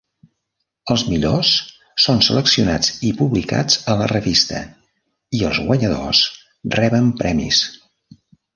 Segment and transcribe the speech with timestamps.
[0.93, 1.51] Els millors
[2.05, 4.65] són seleccionats i publicats a la revista,
[5.41, 6.25] i els guanyadors
[6.79, 7.65] reben premis.